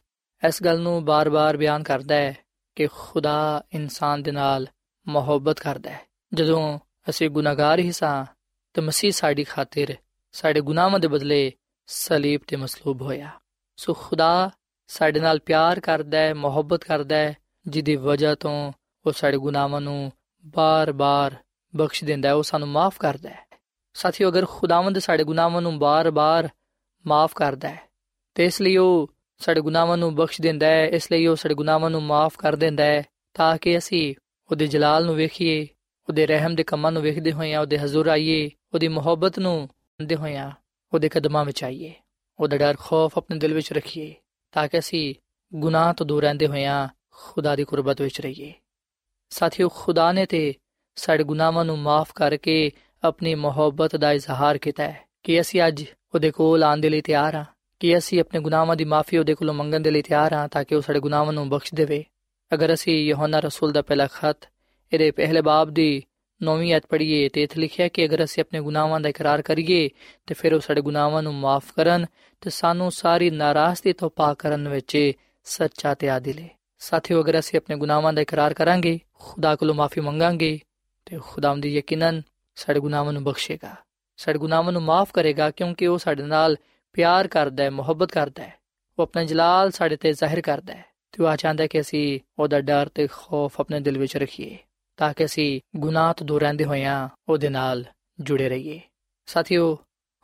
[0.49, 2.39] ਇਸ ਗੱਲ ਨੂੰ ਬਾਰ-ਬਾਰ ਬਿਆਨ ਕਰਦਾ ਹੈ
[2.77, 4.67] ਕਿ ਖੁਦਾ ਇਨਸਾਨ ਦੇ ਨਾਲ
[5.09, 8.27] ਮੁਹੱਬਤ ਕਰਦਾ ਹੈ। ਜਦੋਂ ਅਸੀਂ ਗੁਨਾਹਗਾਰ ਹੀ ਸਾਂ,
[8.75, 9.95] ਤੇ ਮਸੀਹ ਸਾਡੀ ਖਾਤਰ
[10.33, 11.53] ਸਾਡੇ ਗੁਨਾਹਾਂ ਦੇ ਬਦਲੇ
[11.87, 13.31] ਸਲੀਬ ਤੇ ਮਸਲੂਬ ਹੋਇਆ।
[13.77, 14.51] ਸੋ ਖੁਦਾ
[14.87, 17.37] ਸਾਡੇ ਨਾਲ ਪਿਆਰ ਕਰਦਾ ਹੈ, ਮੁਹੱਬਤ ਕਰਦਾ ਹੈ,
[17.67, 18.73] ਜਿਹਦੀ ਵਜ੍ਹਾ ਤੋਂ
[19.07, 20.13] ਉਹ ਸਾਡੇ ਗੁਨਾਹਾਂ ਨੂੰ
[20.45, 21.37] ਬਾਰ-ਬਾਰ
[21.77, 23.47] ਬਖਸ਼ ਦਿੰਦਾ ਹੈ, ਉਹ ਸਾਨੂੰ ਮਾਫ ਕਰਦਾ ਹੈ।
[23.95, 26.49] ਸਾਥੀਓ, ਅਗਰ ਖੁਦਾਵੰਦ ਸਾਡੇ ਗੁਨਾਹਾਂ ਨੂੰ ਬਾਰ-ਬਾਰ
[27.07, 27.81] ਮਾਫ ਕਰਦਾ ਹੈ,
[28.35, 31.91] ਤੇ ਇਸ ਲਈ ਉਹ ਸਾਡੇ ਗੁਨਾਹਾਂ ਨੂੰ ਬਖਸ਼ ਦਿੰਦਾ ਹੈ, ਇਸ ਲਈ ਉਹ ਸਾਡੇ ਗੁਨਾਹਾਂ
[31.91, 33.03] ਨੂੰ ਮਾਫ ਕਰ ਦਿੰਦਾ ਹੈ,
[33.35, 34.15] ਤਾਂ ਕਿ ਅਸੀਂ
[34.51, 35.69] ਉਹਦੇ ਜਲਾਲ ਨੂੰ ਵੇਖੀਏ
[36.09, 40.51] ਉਹਦੇ ਰਹਿਮ ਦੇ ਕੰਮਾਂ ਨੂੰ ਵੇਖਦੇ ਹੋਈਆਂ ਉਹਦੇ ਹਜ਼ੂਰ ਆਈਏ, ਉਹਦੀ ਮੁਹੱਬਤ ਨੂੰ ਮੰਨਦੇ ਹੋਈਆਂ
[40.95, 41.95] ਉਹਦੇ ਕਦਮਾਂ ਵਿੱਚ ਆਈਏ।
[42.41, 44.15] ਉਹਦਾ ਡਰ ਖੌਫ ਆਪਣੇ ਦਿਲ ਵਿੱਚ ਰੱਖੀਏ,
[44.53, 45.15] ਤਾਂ ਕਿ ਅਸੀਂ
[45.55, 48.53] ਗੁਨਾਹ ਤੋਂ ਦੂਰ ਰਹਿੰਦੇ ਹੋਈਆਂ ਖੁਦਾ ਦੀ ਕੁਰਬਤ ਵਿੱਚ ਰਹੀਏ।
[49.31, 50.55] ਸਾਥੀਓ, ਖੁਦਾ ਨੇ ਤੇ
[50.97, 52.71] ਸਾਡੇ ਗੁਨਾਹਾਂ ਨੂੰ ਮਾਫ ਕਰਕੇ
[53.05, 57.35] ਆਪਣੀ ਮੁਹੱਬਤ ਦਾ ਇਜ਼ਹਾਰ ਕੀਤਾ ਹੈ ਕਿ ਅਸੀਂ ਅੱਜ ਉਹਦੇ ਕੋਲ ਆਉਣ ਦੇ ਲਈ ਤਿਆਰ
[57.35, 57.45] ਹਾਂ,
[57.81, 60.75] ਕਿ ਅਸੀਂ ਆਪਣੇ ਗੁਨਾਹਾਂ ਦੀ ਮਾਫੀ ਉਹਦੇ ਕੋਲੋਂ ਮੰਗਣ ਦੇ ਲਈ ਤਿਆਰ ਹਾਂ ਤਾਂ ਕਿ
[60.75, 62.05] ਉਹ ਸਾਡੇ ਗੁਨਾਹਾਂ ਨੂੰ ਬਖਸ਼ ਦੇਵੇ।
[62.55, 64.52] ਅਗਰ ਅਸੀਂ ਯਹੋਨਾ ਰਸੂਲ ਦਾ ਪਹਿਲਾ ਖਤ
[64.93, 66.03] ਇਹਦੇ ਪਹਿਲੇ ਬਾਬ ਦੀ
[66.43, 69.91] ਨੌਵੀਂ ਆਇਤ ਪੜ੍ਹੀਏ, ਤੇ ਇੱਥੇ ਲਿਖਿਆ ਕਿ ਅਗਰ ਅਸੀਂ ਆਪਣੇ ਗੁਨਾਹਾਂ ਦਾ ਇਕਰਾਰ ਕਰੀਏ,
[70.27, 72.07] ਤੇ ਫਿਰ ਉਹ ਸਾਡੇ ਗੁਨਾਹਾਂ ਨੂੰ ਮਾਫ ਕਰਨ
[72.41, 75.13] ਤੇ ਸਾਨੂੰ ਸਾਰੀ ਨਾਰਾਜ਼ਗੀ ਤੋਂ ਪਾਕ ਕਰਨ ਵਿੱਚ
[75.45, 80.01] ਸੱਚਾ ਤੇ ਆਦਿਲ ਹੈ ਸਾਥੀਓ, ਅਗਰ ਅਸੀਂ ਆਪਣੇ ਗੁਨਾਹਾਂ ਦਾ ਇਕਰਾਰ ਕਰਾਂਗੇ, ਖੁਦਾ ਕੋਲੋਂ ਮਾਫੀ
[80.01, 80.61] ਮੰਗਾਂਗੇ,
[81.07, 82.23] ਤੇ ਖੁਦਾਵੰਦ ਯਕੀਨਨ
[82.57, 83.75] ਸਾਡੇ ਗੁਨਾਹਾਂ ਨੂੰ ਬਖਸ਼ੇਗਾ।
[84.17, 86.57] ਸਾਡੇ ਗੁਨਾਹਾਂ ਨੂੰ ਮਾਫ ਕਰੇਗਾ ਕਿਉਂਕਿ ਉਹ ਸਾਡੇ ਨਾਲ
[86.93, 88.55] ਪਿਆਰ ਕਰਦਾ ਹੈ, ਮੁਹੱਬਤ ਕਰਦਾ ਹੈ।
[88.99, 92.21] ਉਹ ਆਪਣਾ ਜਲਾਲ ਸਾਡੇ ਤੇ ਜ਼ਾਹਿਰ ਕਰਦਾ ਹੈ। ਤੇ ਉਹ ਆ ਚਾਹੁੰਦਾ ਹੈ ਕਿ ਅਸੀਂ
[92.39, 94.59] ਉਹਦਾ ਡਰ ਤੇ ਖੌਫ ਆਪਣੇ ਦਿਲ ਵਿੱਚ ਰੱਖੀਏ।
[95.02, 97.84] ਤਾਂ ਕਿ ਅਸੀਂ ਗੁਨਾਹ ਤੋਂ ਦੂਰ ਰਹਿੰਦੇ ਹੋਇਆਂ ਉਹਦੇ ਨਾਲ
[98.20, 98.80] ਜੁੜੇ ਰਹੀਏ
[99.28, 99.78] ਸਾਥੀਓ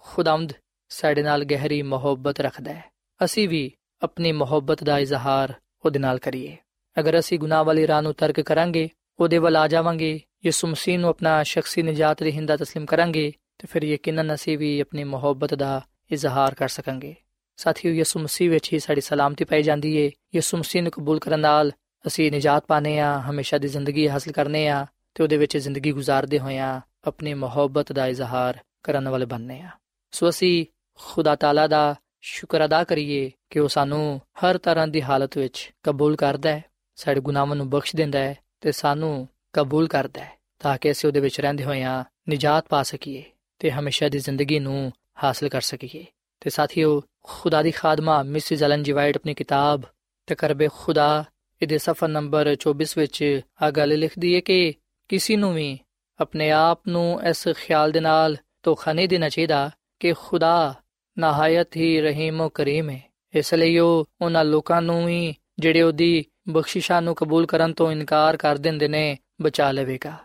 [0.05, 0.53] ਖੁਦਾਵੰਦ
[0.91, 2.83] ਸਾਡੇ ਨਾਲ ਗਹਿਰੀ ਮੁਹੱਬਤ ਰੱਖਦਾ ਹੈ
[3.21, 5.53] ਅਸੀਂ ਵੀ ਆਪਣੀ ਮੁਹੱਬਤ ਦਾ ਇਜ਼ਹਾਰ
[5.85, 6.57] ਉਹਦੇ ਨਾਲ ਕਰੀਏ
[6.97, 8.89] ਅਗਰ ਅਸੀਂ ਗੁਨਾਹ ਵਾਲੀ ਰਾਹ ਨੂੰ ਤਰਕ ਕਰਾਂਗੇ
[9.19, 13.67] ਉਹਦੇ ਵੱਲ ਆ ਜਾਵਾਂਗੇ ਯਿਸੂ ਮਸੀਹ ਨੂੰ ਆਪਣਾ ਸ਼ਖਸੀ ਨਜਾਤ ਦੇ ਹਿੰਦਾ تسلیم ਕਰਾਂਗੇ ਤੇ
[13.67, 17.15] ਫਿਰ ਯਕੀਨਨ ਅਸੀਂ ਵੀ ਆਪਣੀ ਮੁਹੱਬਤ ਦਾ ਇਜ਼ਹਾਰ ਕਰ ਸਕਾਂਗੇ
[17.59, 21.39] ਸਾਥੀਓ ਯਿਸੂ ਮਸੀਹ ਵਿੱਚ ਹੀ ਸਾਡੀ ਸਲਾਮਤੀ ਪਾਈ ਜਾਂਦੀ ਏ ਯਿਸੂ ਮਸੀਹ ਨੂੰ ਕਬੂਲ ਕਰਨ
[21.39, 21.71] ਨਾਲ
[22.06, 26.38] ਅਸੀਂ ਨਜਾਤ ਪਾਨੇ ਆ ਹਮੇਸ਼ਾ ਦੀ ਜ਼ਿੰਦਗੀ ਹਾਸਲ ਕਰਨੇ ਆ ਤੇ ਉਹਦੇ ਵਿੱਚ ਜ਼ਿੰਦਗੀ گزارਦੇ
[26.38, 29.68] ਹੋਇਆਂ ਆਪਣੀ ਮੁਹੱਬਤ ਦਾ ਇਜ਼ਹਾਰ ਕਰਨ ਵਾਲੇ ਬਣਨੇ ਆ
[30.10, 35.38] ਸੋ ਅਸੀਂ ਖੁਦਾ ਤਾਲਾ ਦਾ ਸ਼ੁਕਰ ਅਦਾ ਕਰੀਏ ਕਿ ਉਹ ਸਾਨੂੰ ਹਰ ਤਰ੍ਹਾਂ ਦੀ ਹਾਲਤ
[35.38, 40.32] ਵਿੱਚ ਕਬੂਲ ਕਰਦਾ ਹੈ, ਸਾਡੇ ਗੁਨਾਹਾਂ ਨੂੰ ਬਖਸ਼ ਦਿੰਦਾ ਹੈ ਤੇ ਸਾਨੂੰ ਕਬੂਲ ਕਰਦਾ ਹੈ
[40.58, 43.24] ਤਾਂ ਕਿ ਅਸੀਂ ਉਹਦੇ ਵਿੱਚ ਰਹਿੰਦੇ ਹੋਇਆਂ ਨਜਾਤ ਪਾ ਸਕੀਏ
[43.58, 44.92] ਤੇ ਹਮੇਸ਼ਾ ਦੀ ਜ਼ਿੰਦਗੀ ਨੂੰ
[45.24, 46.06] ਹਾਸਲ ਕਰ ਸਕੀਏ।
[46.40, 49.82] ਤੇ ਸਾਥੀਓ, ਖੁਦਾ ਦੀ ਖਾਦਮਾ ਮਿਸਿਸ ਐਲਨ ਜੀ ਵਾਈਟ ਆਪਣੀ ਕਿਤਾਬ
[50.26, 51.24] ਤਕਰਬ ਖੁਦਾ
[51.62, 54.74] ਇਹਦੇ ਸਫਾ ਨੰਬਰ 24 ਵਿੱਚ ਆ ਗੱਲ ਲਿਖਦੀ ਹੈ ਕਿ
[55.08, 55.78] ਕਿਸੇ ਨੂੰ ਵੀ
[56.20, 60.74] ਆਪਣੇ ਆਪ ਨੂੰ ਇਸ ਖਿਆਲ ਦੇ ਨਾਲ ਧੋਖਾ ਨਹੀਂ ਦੇਣਾ ਚਾਹੀਦਾ ਕਿ ਖੁਦਾ
[61.18, 63.02] ਨਹਾਇਤ ਹੀ ਰਹੀਮ ਕਰੀਮ ਹੈ।
[63.34, 68.36] ਇਸ ਲਈ ਉਹ ਉਹਨਾਂ ਲੋਕਾਂ ਨੂੰ ਵੀ ਜਿਹੜੇ ਉਹਦੀ ਬਖਸ਼ਿਸ਼ਾਂ ਨੂੰ ਕਬੂਲ ਕਰਨ ਤੋਂ ਇਨਕਾਰ
[68.36, 70.16] ਕਰ ਦਿੰਦੇ ਨੇ, ਬਚਾ ਲਵੇਗਾ।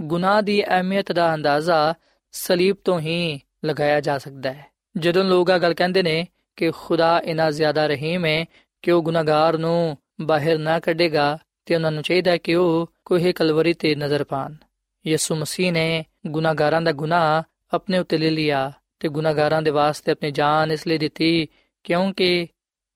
[0.00, 1.94] ਗੁਨਾਹ ਦੀ ਅਹਿਮੀਅਤ ਦਾ ਅੰਦਾਜ਼ਾ
[2.32, 6.26] ਸਲੀਬ ਤੋਂ ਹੀ ਲਗਾਇਆ ਜਾ ਸਕਦਾ ਹੈ। ਜਦੋਂ ਲੋਕ ਆ ਗੱਲ ਕਹਿੰਦੇ ਨੇ
[6.56, 8.44] ਕਿ ਖੁਦਾ ਇਨਾ ਜ਼ਿਆਦਾ ਰਹੀਮ ਹੈ
[8.82, 13.72] ਕਿ ਉਹ ਗੁਨਾਹਗਾਰ ਨੂੰ ਬਾਹਰ ਨਾ ਕੱਢੇਗਾ ਤੇ ਉਹਨਾਂ ਨੂੰ ਚਾਹੀਦਾ ਕਿ ਉਹ ਕੋਈ ਕਲਵਰੀ
[13.72, 14.54] ਤੇ ਨਜ਼ਰ ਪਾਣ।
[15.06, 17.42] ਯਿਸੂ ਮਸੀਹ ਨੇ ਗੁਨਾਹਗਾਰਾਂ ਦਾ ਗੁਨਾਹ
[17.74, 21.48] ਆਪਣੇ ਉੱਤੇ ਲੈ ਲਿਆ ਤੇ ਗੁਨਾਹਗਾਰਾਂ ਦੇ ਵਾਸਤੇ ਆਪਣੀ ਜਾਨ ਇਸ ਲਈ ਦਿੱਤੀ
[21.84, 22.46] ਕਿਉਂਕਿ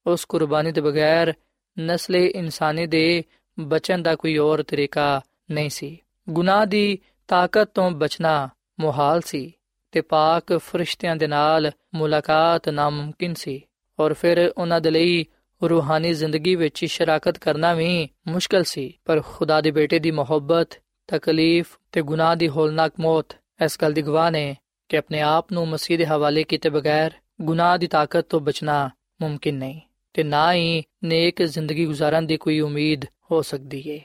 [0.07, 1.33] ਉਸ ਕੁਰਬਾਨੀ ਦੇ ਬਗੈਰ
[1.81, 3.25] ਨਸਲੇ ਇਨਸਾਨੀ ਦੇ
[3.61, 5.99] ਬਚਣ ਦਾ ਕੋਈ ਹੋਰ ਤਰੀਕਾ ਨਹੀਂ ਸੀ।
[6.31, 8.49] ਗੁਨਾਹ ਦੀ ਤਾਕਤ ਤੋਂ ਬਚਣਾ
[8.81, 9.53] ਮੁਹਾਲ ਸੀ
[9.93, 13.63] ਤੇ ਪਾਕ ਫਰਿਸ਼ਤਿਆਂ ਦੇ ਨਾਲ ਮੁਲਾਕਾਤ ਨਾਮੁਮਕਿਨ ਸੀ
[13.99, 15.25] ਔਰ ਫਿਰ ਉਹਨਾਂ ਦੇ ਲਈ
[15.63, 20.69] ਰੂਹਾਨੀ ਜ਼ਿੰਦਗੀ ਵਿੱਚ ਸ਼ਰਾਕਤ ਕਰਨਾ ਵੀ ਮੁਸ਼ਕਲ ਸੀ, ਪਰ ਖੁਦਾ ਦੇ ਬੇਟੇ ਦੀ ਮੁਹੱਬਤ,
[21.07, 24.57] ਤਕਲੀਫ ਤੇ ਗੁਨਾਹ ਦੀ ਹੋਲਨਾਕ ਮੌਤ ਇਸ ਗੱਲ ਦੀ ਗਵਾਹ ਨੇ
[24.89, 28.91] ਕਿ ਆਪਣੇ ਆਪ ਨੂੰ ਮਸੀਹ ਦੇ ਹਵਾਲੇ ਕੀਤੇ ਬਗੈਰ ਗੁਨਾਹ ਦੀ ਤਾਕਤ ਤੋਂ ਬਚਣਾ
[29.21, 29.81] ਮੁਮਕਿਨ ਨਹੀਂ
[30.15, 33.99] ਤੇ ਨਾ ਹੀ ਨੇਕ ਜ਼ਿੰਦਗੀ گزارਣ ਦੀ ਕੋਈ ਉਮੀਦ ਹੋ ਸਕਦੀ ਹੈ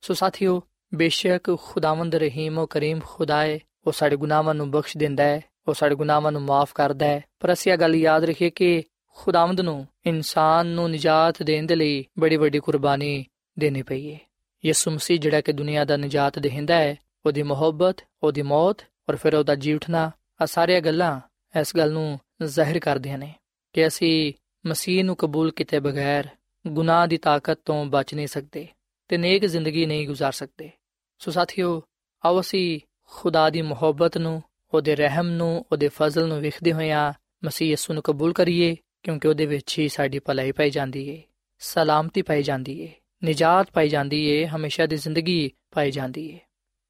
[0.00, 0.62] ਸੋ ਸਾਥੀਓ,
[0.94, 5.94] ਬੇਸ਼ੱਕ ਖੁਦਾਵੰਦ ਰਹੀਮ ਉਹ ਕਰੀਮ ਖੁਦਾਏ ਉਹ ਸਾਡੇ ਗੁਨਾਹਾਂ ਨੂੰ ਬਖਸ਼ ਦਿੰਦਾ ਹੈ ਉਹ ਸਾਡੇ
[5.94, 8.82] ਗੁਨਾਹਾਂ ਨੂੰ ਮਾਫ ਕਰਦਾ ਹੈ ਪਰ ਅਸੀਂ ਇਹ ਗੱਲ ਯਾਦ ਰੱਖੀਏ ਕਿ
[9.17, 13.25] ਖੁਦਾਵੰਦ ਨੂੰ ਇਨਸਾਨ ਨੂੰ ਨਜਾਤ ਦੇਣ ਦੇ ਲਈ ਬੜੀ ਵੱਡੀ ਕੁਰਬਾਨੀ
[13.59, 14.19] ਦੇਣੀ ਪਈ ਹੈ
[14.65, 19.35] ਯਿਸੂ ਮਸੀਹ ਜਿਹੜਾ ਕਿ ਦੁਨੀਆ ਦਾ ਨਜਾਤ ਦੇਹਿੰਦਾ ਹੈ ਉਹਦੀ ਮੁਹੱਬਤ ਉਹਦੀ ਮੌਤ ਔਰ ਫਿਰ
[19.35, 21.19] ਉਹਦਾ ਜੀ ਉਠਣਾ ਆ ਸਾਰੀਆਂ ਗੱਲਾਂ
[21.59, 23.33] ਇਸ ਗੱਲ ਨੂੰ ਜ਼ਾਹਿਰ ਕਰਦੀਆਂ ਨੇ
[23.73, 24.33] ਕਿ ਅਸੀਂ
[24.67, 26.27] ਮਸੀਹ ਨੂੰ ਕਬੂਲ ਕੀਤੇ ਬਗੈਰ
[26.65, 28.67] ਗੁਨਾਹ ਦੀ ਤਾਕਤ ਤੋਂ ਬਚ ਨਹੀਂ ਸਕਦੇ
[29.07, 30.71] ਤੇ ਨੇਕ ਜ਼ਿੰਦਗੀ ਨਹੀਂ گزار ਸਕਦੇ
[31.19, 31.81] ਸੋ ਸਾਥੀਓ
[32.25, 32.79] ਆਓ ਅਸੀਂ
[33.11, 34.41] ਖੁਦਾ ਦੀ ਮੁਹੱਬਤ ਨੂੰ
[34.73, 37.13] ਉਹਦੇ ਰਹਿਮ ਨੂੰ ਉਹਦੇ ਫਜ਼ਲ ਨੂੰ ਵੇਖਦੇ ਹੋਇਆਂ
[37.45, 41.21] ਮਸੀਹ ਯਿਸੂ ਨੂੰ ਕਬੂਲ ਕਰੀਏ ਕਿਉਂਕਿ ਉਹਦੇ ਵਿੱਚ ਹੀ ਸਾਡੀ ਭਲਾਈ ਪਾਈ ਜਾਂਦੀ ਏ
[41.61, 42.89] ਸਲਾਮਤੀ ਪਾਈ ਜਾਂਦੀ ਏ
[43.21, 46.39] ਨਜਾਤ ਪਾਈ ਜਾਂਦੀ ਏ ਹਮੇਸ਼ਾ ਦੀ ਜ਼ਿੰਦਗੀ ਪਾਈ ਜਾਂਦੀ ਏ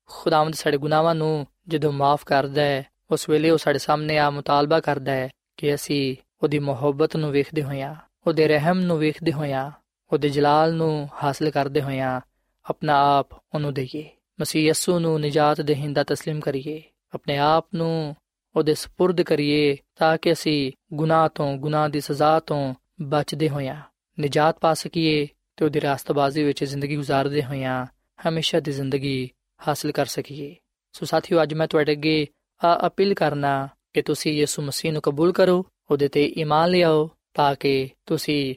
[0.10, 4.80] ਖੁਦਾਵੰਦ ਸਾਡੇ ਗੁਨਾਹਾਂ ਨੂੰ ਜਦੋਂ ਮਾਫ ਕਰਦਾ ਹੈ ਉਸ ਵੇਲੇ ਉਹ ਸਾਡੇ ਸਾਹਮਣੇ ਆ ਮੁਤਾਲਬਾ
[4.80, 7.96] ਕਰਦਾ ਹੈ ਕਿ ਅਸੀਂ ਉਹਦੀ ਮੁਹੱਬਤ ਨੂੰ ਵੇਖਦੇ ਹੋਇਆਂ
[8.28, 9.72] ਉਹਦੇ ਰਹਿਮ ਨੂੰ ਵੇਖਦੇ ਹੋਇਆਂ
[10.12, 12.20] ਉਹਦੇ ਜਲਾਲ ਨੂੰ ਹਾਸਲ ਕਰਦੇ ਹੋਇਆਂ
[12.65, 14.10] ਆਪਣਾ ਆਪ ਉਹਨੂੰ ਦਈਏ
[14.41, 16.82] ਮਸੀਹ ਯਸੂ ਨੂੰ ਨਜਾਤ ਦੇਹਿੰਦਾ تسلیم ਕਰੀਏ
[17.13, 18.15] ਆਪਣੇ ਆਪ ਨੂੰ
[18.57, 23.81] ਉਹਦੇ سپرد ਕਰੀਏ ਤਾਂ ਕਿ ਅਸੀਂ ਗੁਨਾਹ ਤੋਂ ਗੁਨਾਹ ਦੀ ਸਜ਼ਾ ਤੋਂ ਬਚਦੇ ਹੋਈਆਂ
[24.21, 27.87] ਨਜਾਤ ਪਾ ਸਕੀਏ ਤੇ ਉਹਦੀ ਰਾਸਤਬਾਜ਼ੀ ਵਿੱਚ ਜ਼ਿੰਦਗੀ گزارਦੇ ਹੋਈਆਂ
[28.29, 29.31] ਹਮੇਸ਼ਾ ਦੀ ਜ਼ਿੰਦਗੀ
[29.69, 30.57] ਹਾਸਲ ਕਰ ਸਕੀਏ।
[30.93, 32.27] ਸੋ ਸਾਥੀਓ, ਅੱਜ ਮੈਂ ਤੁਹਾਡੇ ਅੱਗੇ
[32.65, 37.55] ਆ ਅਪੀਲ ਕਰਨਾ ਕਿ ਤੁਸੀਂ ਯਿਸੂ ਮਸੀਹ ਨੂੰ ਕਬੂਲ ਕਰੋ, ਉਹਦੇ ਤੇ ਈਮਾਨ ਲਿਆਓ ਤਾਂ
[37.55, 38.55] ਕਿ ਤੁਸੀਂ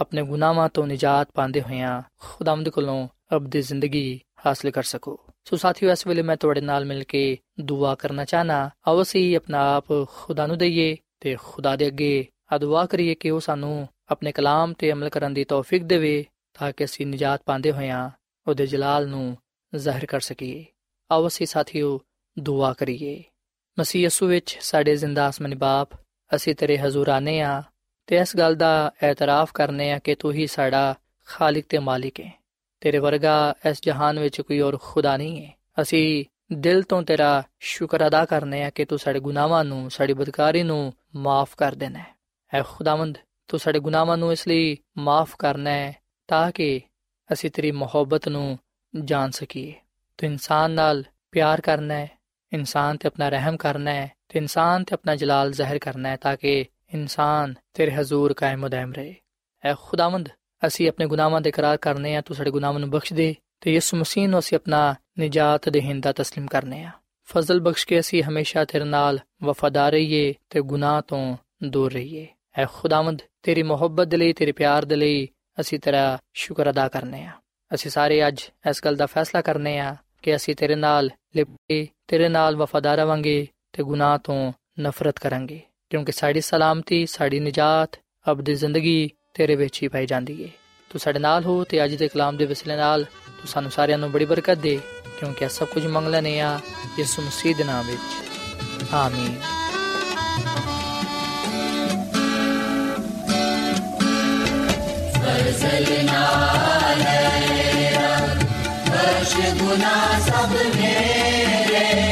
[0.00, 5.90] ਆਪਣੇ ਗੁਨਾਹਾਂ ਤੋਂ ਨਜਾਤ ਪਾਉਂਦੇ ਹੋਇਆਂ ਖੁਦਾਵੰਦ ਕੋਲੋਂ ਅਬਦੀ ਜ਼ਿੰਦਗੀ ਹਾਸਲ ਕਰ ਸਕੋ। ਸੋ ਸਾਥੀਓ,
[5.92, 10.46] ਇਸ ਵੇਲੇ ਮੈਂ ਤੁਹਾਡੇ ਨਾਲ ਮਿਲ ਕੇ ਦੁਆ ਕਰਨਾ ਚਾਹਨਾ। ਆਓ ਅਸੀਂ ਆਪਣਾ ਆਪ ਖੁਦਾ
[10.46, 14.92] ਨੂੰ ਦਈਏ ਤੇ ਖੁਦਾ ਦੇ ਅੱਗੇ ਆ ਦੁਆ ਕਰੀਏ ਕਿ ਉਹ ਸਾਨੂੰ ਆਪਣੇ ਕਲਾਮ ਤੇ
[14.92, 16.24] ਅਮਲ ਕਰਨ ਦੀ ਤੌਫੀਕ ਦੇਵੇ
[16.54, 18.10] ਤਾਂ ਕਿ ਅਸੀਂ ਨਿਜਾਤ ਪਾਉਂਦੇ ਹੋਇਆਂ
[18.48, 19.36] ਉਹਦੇ ਜਲਾਲ ਨੂੰ
[19.74, 20.64] ਜ਼ਾਹਿਰ ਕਰ ਸਕੀਏ।
[21.12, 22.00] ਆਓ ਅਸੀਂ ਸਾਥੀਓ,
[22.38, 23.22] ਦੁਆ ਕਰੀਏ।
[23.78, 25.88] ਮਸੀਹ ਯਸੂ ਵਿੱਚ ਸਾਡੇ ਜ਼ਿੰਦਾ ਆਸਮਾਨੀ ਬਾਪ,
[26.34, 27.62] ਅਸੀਂ ਤੇਰੇ ਹਜ਼ੂਰ ਆਨੇ ਆ
[28.06, 30.94] ਤੇ ਇਸ ਗੱਲ ਦਾ ਇਤਰਾਫ ਕਰਨੇ ਆ ਕਿ ਤੂੰ ਹੀ ਸਾਡਾ
[31.26, 32.41] ਖਾਲਕ ਤੇ ਮਾਲਿਕ ਹੈ।
[32.82, 38.06] ਤੇਰੇ ਵਰਗਾ ਇਸ ਜਹਾਨ ਵਿੱਚ ਕੋਈ ਹੋਰ ਖੁਦਾ ਨਹੀਂ ਹੈ। ਅਸੀਂ ਦਿਲ ਤੋਂ ਤੇਰਾ ਸ਼ੁਕਰ
[38.06, 42.06] ਅਦਾ ਕਰਨੇ ਆ ਕਿ ਤੂੰ ਸਾਡੇ ਗੁਨਾਹਾਂ ਨੂੰ, ਸਾਡੀ ਬਦਕਾਰੀ ਨੂੰ ਮਾਫ ਕਰ ਦੇਣਾ ਹੈ।
[42.54, 43.18] ਐ ਖੁਦਾਵੰਦ,
[43.48, 45.96] ਤੂੰ ਸਾਡੇ ਗੁਨਾਹਾਂ ਨੂੰ ਇਸ ਲਈ ਮਾਫ ਕਰਨਾ ਹੈ
[46.28, 46.80] ਤਾਂ ਕਿ
[47.32, 48.58] ਅਸੀਂ ਤੇਰੀ ਮੁਹੱਬਤ ਨੂੰ
[49.04, 49.74] ਜਾਣ ਸਕੀਏ।
[50.18, 52.10] ਤੂੰ ਇਨਸਾਨ ਨਾਲ ਪਿਆਰ ਕਰਨਾ ਹੈ,
[52.52, 56.36] ਇਨਸਾਨ ਤੇ ਆਪਣਾ ਰਹਿਮ ਕਰਨਾ ਹੈ, ਤੇ ਇਨਸਾਨ ਤੇ ਆਪਣਾ ਜਲਾਲ ਜ਼ਾਹਿਰ ਕਰਨਾ ਹੈ ਤਾਂ
[56.36, 56.64] ਕਿ
[56.94, 59.14] ਇਨਸਾਨ ਤੇਰੇ ਹਜ਼ੂਰ ਕਾਇਮ ਦائم ਰਹੇ।
[59.64, 60.28] ਐ ਖੁਦਾਵੰਦ
[60.67, 63.97] ਅਸੀਂ ਆਪਣੇ ਗੁਨਾਹਾਂ ਦੇ ਇਕਰਾਰ ਕਰਨੇ ਆ ਤੂੰ ਸਾਡੇ ਗੁਨਾਹਾਂ ਨੂੰ ਬਖਸ਼ ਦੇ ਤੇ ਯਿਸੂ
[63.97, 66.91] ਮਸੀਹ ਨੂੰ ਅਸੀਂ ਆਪਣਾ ਨਜਾਤ ਦੇਹਿੰਦਾ تسلیم ਕਰਨੇ ਆ
[67.27, 72.65] ਫਜ਼ਲ ਬਖਸ਼ ਕੇ ਅਸੀਂ ਹਮੇਸ਼ਾ ਤੇਰੇ ਨਾਲ ਵਫਾਦਾਰ ਰਹੀਏ ਤੇ ਗੁਨਾਹ ਤੋਂ ਦੂਰ ਰਹੀਏ ਐ
[72.73, 75.27] ਖੁਦਾਵੰਦ ਤੇਰੀ ਮੁਹੱਬਤ ਦੇ ਲਈ ਤੇਰੇ ਪਿਆਰ ਦੇ ਲਈ
[75.59, 77.31] ਅਸੀਂ ਤੇਰਾ ਸ਼ੁਕਰ ਅਦਾ ਕਰਨੇ ਆ
[77.73, 82.29] ਅਸੀਂ ਸਾਰੇ ਅੱਜ ਇਸ ਗੱਲ ਦਾ ਫੈਸਲਾ ਕਰਨੇ ਆ ਕਿ ਅਸੀਂ ਤੇਰੇ ਨਾਲ ਲਿਪਟੇ ਤੇਰੇ
[82.29, 87.99] ਨਾਲ ਵਫਾਦਾਰ ਰਵਾਂਗੇ ਤੇ ਗੁਨਾਹ ਤੋਂ ਨਫ਼ਰਤ ਕਰਾਂਗੇ ਕਿਉਂਕਿ ਸਾਡੀ ਸਲਾਮਤੀ ਸਾਡੀ ਨਜਾਤ
[88.31, 90.48] ਅਬਦੀ ਜ਼ਿੰਦਗੀ ਤੇਰੇ ਵਿੱਚ ਹੀ ਪਾਈ ਜਾਂਦੀ ਏ।
[90.90, 94.10] ਤੂੰ ਸਾਡੇ ਨਾਲ ਹੋ ਤੇ ਅੱਜ ਦੇ ਕਲਾਮ ਦੇ ਵਸਿਲੇ ਨਾਲ ਤੂੰ ਸਾਨੂੰ ਸਾਰਿਆਂ ਨੂੰ
[94.12, 94.78] ਬੜੀ ਬਰਕਤ ਦੇ,
[95.18, 96.60] ਕਿਉਂਕਿ ਸਭ ਕੁਝ ਮੰਗਲਾ ਨੇ ਆ
[96.98, 99.40] ਯਿਸੂ ਮਸੀਹ ਦੇ ਨਾਮ ਵਿੱਚ। ਆਮੀਨ।
[105.22, 106.22] فارسلنا
[106.82, 108.40] عليه رب
[108.86, 112.11] فرش گناہ سب میرے